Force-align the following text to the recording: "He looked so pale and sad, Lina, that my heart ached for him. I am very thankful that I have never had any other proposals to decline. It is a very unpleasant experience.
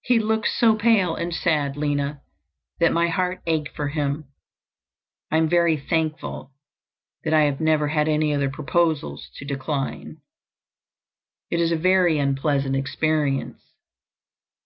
"He 0.00 0.18
looked 0.18 0.48
so 0.48 0.74
pale 0.74 1.14
and 1.14 1.34
sad, 1.34 1.76
Lina, 1.76 2.22
that 2.78 2.94
my 2.94 3.08
heart 3.08 3.42
ached 3.44 3.76
for 3.76 3.88
him. 3.88 4.24
I 5.30 5.36
am 5.36 5.50
very 5.50 5.76
thankful 5.76 6.52
that 7.24 7.34
I 7.34 7.42
have 7.42 7.60
never 7.60 7.88
had 7.88 8.08
any 8.08 8.32
other 8.34 8.48
proposals 8.48 9.28
to 9.34 9.44
decline. 9.44 10.22
It 11.50 11.60
is 11.60 11.72
a 11.72 11.76
very 11.76 12.18
unpleasant 12.18 12.74
experience. 12.74 13.60